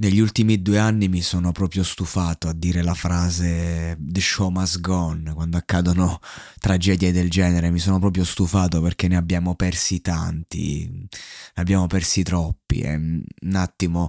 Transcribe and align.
Negli 0.00 0.18
ultimi 0.18 0.62
due 0.62 0.78
anni 0.78 1.08
mi 1.08 1.20
sono 1.20 1.52
proprio 1.52 1.82
stufato 1.82 2.48
a 2.48 2.54
dire 2.54 2.82
la 2.82 2.94
frase 2.94 3.98
The 4.00 4.20
show 4.22 4.48
must 4.48 4.80
go 4.80 5.14
quando 5.34 5.58
accadono 5.58 6.20
tragedie 6.58 7.12
del 7.12 7.28
genere. 7.28 7.70
Mi 7.70 7.78
sono 7.78 7.98
proprio 7.98 8.24
stufato 8.24 8.80
perché 8.80 9.08
ne 9.08 9.16
abbiamo 9.16 9.54
persi 9.56 10.00
tanti, 10.00 10.88
ne 10.90 11.08
abbiamo 11.52 11.86
persi 11.86 12.22
troppi. 12.22 12.80
È 12.80 12.94
un 12.94 13.22
attimo 13.52 14.08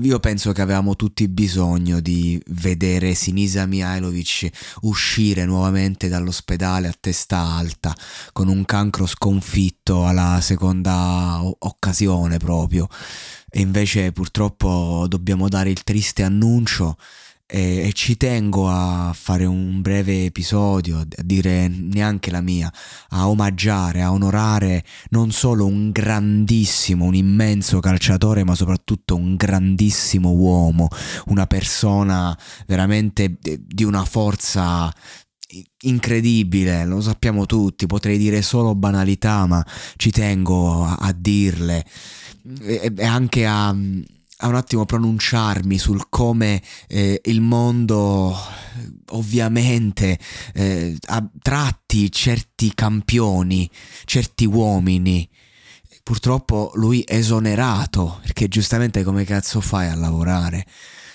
io 0.00 0.18
penso 0.20 0.52
che 0.52 0.62
avevamo 0.62 0.96
tutti 0.96 1.28
bisogno 1.28 2.00
di 2.00 2.42
vedere 2.46 3.12
Sinisa 3.14 3.66
Mihailovic 3.66 4.48
uscire 4.82 5.44
nuovamente 5.44 6.08
dall'ospedale 6.08 6.88
a 6.88 6.94
testa 6.98 7.36
alta 7.38 7.94
con 8.32 8.48
un 8.48 8.64
cancro 8.64 9.04
sconfitto 9.04 10.06
alla 10.06 10.40
seconda 10.40 11.40
occasione 11.42 12.38
proprio. 12.38 12.88
E 13.50 13.60
invece 13.60 14.12
purtroppo 14.12 15.04
dobbiamo 15.08 15.48
dare 15.48 15.68
il 15.68 15.82
triste 15.82 16.22
annuncio 16.22 16.96
e, 17.54 17.86
e, 17.86 17.92
ci 17.92 18.16
tengo 18.16 18.70
a 18.70 19.12
fare 19.14 19.44
un 19.44 19.82
breve 19.82 20.24
episodio, 20.24 21.00
a 21.00 21.06
dire 21.22 21.68
neanche 21.68 22.30
la 22.30 22.40
mia, 22.40 22.72
a 23.10 23.28
omaggiare, 23.28 24.00
a 24.00 24.10
onorare 24.10 24.82
non 25.10 25.32
solo 25.32 25.66
un 25.66 25.90
grandissimo, 25.90 27.04
un 27.04 27.14
immenso 27.14 27.78
calciatore, 27.78 28.42
ma 28.42 28.54
soprattutto 28.54 29.16
un 29.16 29.36
grandissimo 29.36 30.30
uomo, 30.30 30.88
una 31.26 31.46
persona 31.46 32.36
veramente 32.66 33.36
di 33.38 33.84
una 33.84 34.06
forza 34.06 34.90
incredibile, 35.82 36.86
lo 36.86 37.02
sappiamo 37.02 37.44
tutti, 37.44 37.84
potrei 37.84 38.16
dire 38.16 38.40
solo 38.40 38.74
banalità, 38.74 39.44
ma 39.44 39.62
ci 39.96 40.10
tengo 40.10 40.84
a, 40.84 40.94
a 40.94 41.12
dirle. 41.14 41.84
E, 42.62 42.90
e 42.96 43.04
anche 43.04 43.44
a 43.44 43.76
a 44.42 44.48
un 44.48 44.54
attimo 44.56 44.84
pronunciarmi 44.84 45.78
sul 45.78 46.08
come 46.08 46.60
eh, 46.88 47.20
il 47.24 47.40
mondo 47.40 48.36
ovviamente 49.10 50.18
eh, 50.54 50.96
tratti 51.40 52.10
certi 52.10 52.72
campioni, 52.74 53.70
certi 54.04 54.44
uomini. 54.44 55.28
Purtroppo 56.02 56.72
lui 56.74 57.04
esonerato, 57.06 58.18
perché 58.22 58.48
giustamente 58.48 59.04
come 59.04 59.24
cazzo 59.24 59.60
fai 59.60 59.88
a 59.88 59.94
lavorare? 59.94 60.66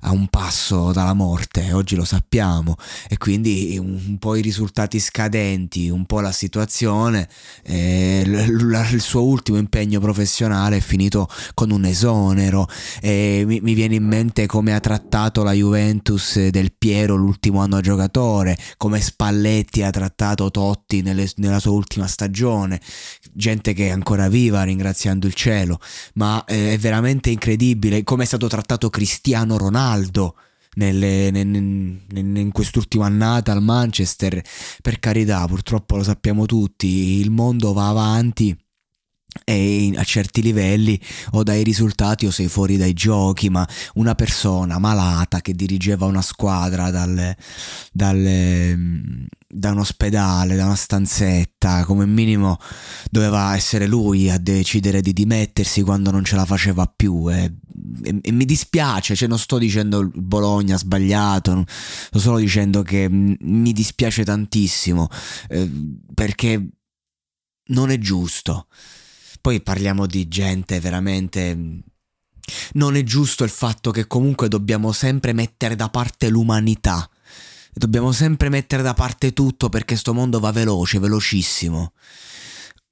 A 0.00 0.12
un 0.12 0.28
passo 0.28 0.92
dalla 0.92 1.14
morte, 1.14 1.72
oggi 1.72 1.96
lo 1.96 2.04
sappiamo, 2.04 2.76
e 3.08 3.16
quindi 3.18 3.76
un, 3.78 4.16
po' 4.18 4.36
i 4.36 4.42
risultati 4.42 5.00
scadenti, 5.00 5.88
un 5.88 6.04
po' 6.06 6.20
la 6.20 6.32
situazione, 6.32 7.28
eh, 7.62 8.22
l- 8.24 8.86
il 8.92 9.00
suo 9.00 9.24
ultimo 9.24 9.58
impegno 9.58 10.00
professionale 10.00 10.76
è 10.76 10.80
finito 10.80 11.28
con 11.54 11.70
un 11.70 11.84
esonero, 11.84 12.68
e 13.00 13.44
mi, 13.46 13.60
mi, 13.60 13.74
viene 13.74 13.96
in 13.96 14.04
mente 14.04 14.46
come 14.46 14.74
ha 14.74 14.80
trattato 14.80 15.42
la 15.42 15.52
Juventus 15.52 16.48
del 16.48 16.72
Piero 16.76 17.16
l'ultimo 17.16 17.60
anno 17.60 17.80
giocatore, 17.80 18.56
come 18.76 19.00
Spalletti 19.00 19.82
ha 19.82 19.90
trattato 19.90 20.50
Totti 20.50 21.02
nelle, 21.02 21.28
nella 21.36 21.58
sua 21.58 21.72
ultima 21.72 22.06
stagione, 22.06 22.80
gente 23.32 23.72
che 23.72 23.88
è 23.88 23.90
ancora 23.90 24.28
viva 24.28 24.62
ringraziando 24.62 25.26
il 25.26 25.34
cielo, 25.34 25.80
ma 26.14 26.44
eh, 26.44 26.74
è 26.74 26.78
veramente 26.78 27.30
incredibile 27.30 28.02
come 28.04 28.22
è 28.22 28.26
stato 28.26 28.46
trattato 28.48 28.90
Cristiano 28.90 29.56
Ronaldo, 29.56 29.86
Ronaldo 29.88 30.34
nelle, 30.74 31.30
nel, 31.30 31.46
nel, 31.46 32.36
in 32.36 32.52
quest'ultima 32.52 33.06
annata 33.06 33.52
al 33.52 33.62
Manchester, 33.62 34.40
per 34.80 35.00
carità, 35.00 35.44
purtroppo 35.46 35.96
lo 35.96 36.02
sappiamo 36.02 36.46
tutti, 36.46 37.18
il 37.18 37.30
mondo 37.30 37.72
va 37.72 37.88
avanti 37.88 38.56
e 39.44 39.92
a 39.96 40.04
certi 40.04 40.42
livelli 40.42 41.00
o 41.32 41.42
dai 41.42 41.62
risultati 41.62 42.26
o 42.26 42.30
sei 42.30 42.48
fuori 42.48 42.76
dai 42.76 42.92
giochi, 42.92 43.50
ma 43.50 43.66
una 43.94 44.14
persona 44.14 44.78
malata 44.78 45.40
che 45.40 45.54
dirigeva 45.54 46.06
una 46.06 46.22
squadra 46.22 46.90
dal, 46.90 47.34
dal, 47.92 48.76
da 49.46 49.70
un 49.70 49.78
ospedale, 49.78 50.56
da 50.56 50.66
una 50.66 50.74
stanzetta, 50.74 51.84
come 51.84 52.06
minimo 52.06 52.58
doveva 53.10 53.54
essere 53.56 53.86
lui 53.86 54.30
a 54.30 54.38
decidere 54.38 55.00
di 55.00 55.12
dimettersi 55.12 55.82
quando 55.82 56.10
non 56.10 56.24
ce 56.24 56.36
la 56.36 56.44
faceva 56.44 56.86
più 56.94 57.30
e, 57.30 57.54
e, 58.02 58.18
e 58.22 58.32
mi 58.32 58.44
dispiace, 58.44 59.14
cioè 59.14 59.28
non 59.28 59.38
sto 59.38 59.58
dicendo 59.58 60.00
il 60.00 60.10
Bologna 60.14 60.74
ha 60.74 60.78
sbagliato, 60.78 61.64
sto 61.66 62.18
solo 62.18 62.38
dicendo 62.38 62.82
che 62.82 63.08
mi 63.10 63.72
dispiace 63.72 64.24
tantissimo 64.24 65.08
eh, 65.48 65.70
perché 66.14 66.68
non 67.68 67.90
è 67.90 67.98
giusto. 67.98 68.66
Poi 69.40 69.60
parliamo 69.60 70.06
di 70.06 70.28
gente 70.28 70.80
veramente... 70.80 71.82
Non 72.72 72.96
è 72.96 73.02
giusto 73.02 73.44
il 73.44 73.50
fatto 73.50 73.90
che 73.90 74.06
comunque 74.06 74.48
dobbiamo 74.48 74.92
sempre 74.92 75.32
mettere 75.32 75.76
da 75.76 75.88
parte 75.90 76.28
l'umanità. 76.28 77.08
Dobbiamo 77.72 78.10
sempre 78.12 78.48
mettere 78.48 78.82
da 78.82 78.94
parte 78.94 79.32
tutto 79.32 79.68
perché 79.68 79.96
sto 79.96 80.14
mondo 80.14 80.40
va 80.40 80.50
veloce, 80.50 80.98
velocissimo 80.98 81.92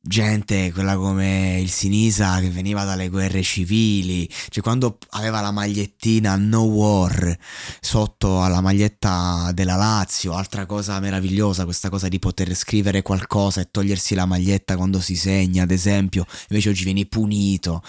gente, 0.00 0.72
quella 0.72 0.96
come 0.96 1.58
il 1.60 1.70
Sinisa 1.70 2.40
che 2.40 2.50
veniva 2.50 2.84
dalle 2.84 3.08
guerre 3.08 3.42
civili, 3.42 4.28
cioè 4.48 4.62
quando 4.62 4.98
aveva 5.10 5.40
la 5.40 5.50
magliettina 5.50 6.36
No 6.36 6.62
War 6.62 7.36
sotto 7.80 8.42
alla 8.42 8.60
maglietta 8.60 9.50
della 9.52 9.76
Lazio, 9.76 10.34
altra 10.34 10.66
cosa 10.66 10.98
meravigliosa, 11.00 11.64
questa 11.64 11.90
cosa 11.90 12.08
di 12.08 12.18
poter 12.18 12.54
scrivere 12.54 13.02
qualcosa 13.02 13.60
e 13.60 13.68
togliersi 13.70 14.14
la 14.14 14.26
maglietta 14.26 14.76
quando 14.76 15.00
si 15.00 15.16
segna, 15.16 15.64
ad 15.64 15.70
esempio, 15.70 16.24
invece 16.48 16.70
oggi 16.70 16.84
vieni 16.84 17.06
punito 17.06 17.82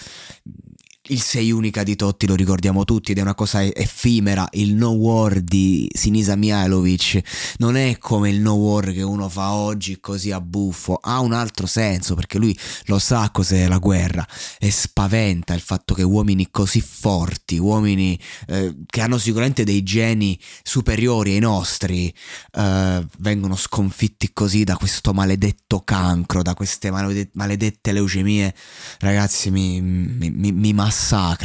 il 1.10 1.22
6 1.22 1.52
unica 1.52 1.84
di 1.84 1.96
Totti 1.96 2.28
lo 2.28 2.36
ricordiamo 2.36 2.84
tutti 2.86 3.12
ed 3.12 3.18
è 3.18 3.22
una 3.22 3.36
cosa 3.36 3.64
effimera, 3.64 4.48
il 4.52 4.74
no 4.76 4.90
war 4.90 5.40
di 5.42 5.90
Sinisa 5.94 6.36
Mihailovic. 6.36 7.56
Non 7.58 7.76
è 7.76 7.98
come 7.98 8.30
il 8.30 8.40
no 8.40 8.54
war 8.54 8.92
che 8.92 9.02
uno 9.02 9.30
fa 9.30 9.54
oggi 9.54 10.00
così 10.00 10.32
a 10.32 10.42
buffo, 10.42 11.00
ha 11.02 11.20
un 11.20 11.34
altro 11.34 11.66
senso 11.66 12.16
perché 12.16 12.38
lui 12.38 12.58
lo 12.86 13.00
sa 13.00 13.30
cos'è 13.32 13.68
la 13.68 13.78
guerra 13.78 14.26
e 14.60 14.72
spaventa 14.72 15.54
il 15.54 15.62
fatto 15.62 15.94
che 15.94 16.04
uomini 16.04 16.50
così 16.52 16.82
forti, 16.82 17.58
uomini 17.58 18.20
eh, 18.48 18.76
che 18.86 19.02
hanno 19.02 19.18
sicuramente 19.18 19.64
dei 19.64 19.84
geni 19.84 20.40
superiori 20.64 21.34
ai 21.34 21.40
nostri, 21.40 22.14
eh, 22.54 23.06
vengono 23.20 23.56
sconfitti 23.56 24.32
così 24.34 24.64
da 24.64 24.76
questo 24.76 25.14
maledetto 25.14 25.82
cancro, 25.82 26.42
da 26.42 26.54
queste 26.54 26.92
maledette 26.92 27.92
leucemie, 27.92 28.54
ragazzi 29.00 29.50
mi, 29.50 29.82
mi, 29.82 30.30
mi, 30.30 30.52
mi 30.52 30.74
massacra, 30.74 30.99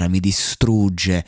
mi 0.08 0.20
distrugge, 0.20 1.24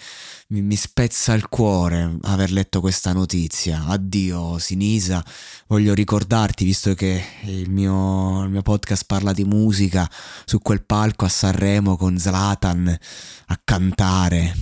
mi, 0.48 0.62
mi, 0.62 0.76
spezza 0.76 1.32
il 1.32 1.48
cuore 1.48 2.18
aver 2.22 2.50
letto 2.50 2.80
questa 2.80 3.12
notizia. 3.12 3.84
Addio 3.86 4.58
Sinisa, 4.58 5.24
voglio 5.66 5.94
ricordarti, 5.94 6.64
visto 6.64 6.94
che 6.94 7.24
il 7.44 7.70
mio, 7.70 8.42
il 8.44 8.50
mio 8.50 8.62
podcast 8.62 9.04
parla 9.06 9.32
di 9.32 9.44
musica, 9.44 10.10
su 10.44 10.58
quel 10.60 10.84
palco 10.84 11.24
a 11.24 11.28
Sanremo 11.28 11.96
con 11.96 12.18
Zlatan 12.18 12.96
a 13.46 13.60
cantare 13.62 14.54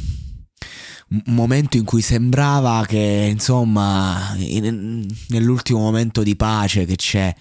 un 1.09 1.35
momento 1.35 1.77
in 1.77 1.85
cui 1.85 2.03
sembrava 2.03 2.85
che, 2.87 3.29
insomma, 3.31 4.35
in, 4.37 5.07
nell'ultimo 5.29 5.79
momento 5.79 6.23
di 6.23 6.35
pace 6.35 6.85
che 6.85 6.97
c'è 6.97 7.35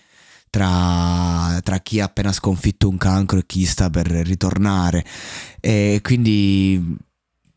tra, 0.54 1.60
tra, 1.64 1.80
chi 1.80 2.00
ha 2.00 2.06
appena 2.06 2.32
sconfitto 2.32 2.88
un 2.88 2.98
cancro 2.98 3.40
e 3.40 3.46
chi 3.48 3.66
sta 3.66 3.90
per 3.90 4.06
ritornare. 4.06 5.04
E 5.60 6.00
quindi, 6.04 6.96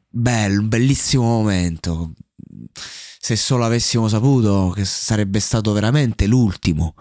bello, 0.09 0.63
un 0.63 0.69
bellissimo 0.69 1.25
momento. 1.25 2.15
Se 3.19 3.37
solo 3.37 3.67
avessimo 3.67 4.09
saputo 4.09 4.73
che 4.75 4.87
sarebbe 4.87 5.41
stato 5.41 5.73
veramente 5.73 6.27
l'ultimo. 6.27 6.95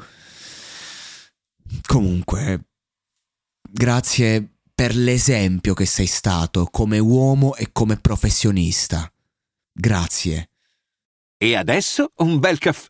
Comunque, 1.88 2.65
grazie 3.62 4.50
per 4.75 4.98
l'esempio 4.98 5.74
che 5.74 5.86
sei 5.86 6.07
stato 6.07 6.65
come 6.65 7.00
uomo 7.00 7.56
e 7.56 7.69
come 7.71 7.95
professionista. 7.95 9.09
Grazie. 9.71 10.50
E 11.38 11.56
adesso 11.56 12.12
un 12.18 12.38
bel 12.39 12.57
caffè 12.57 12.89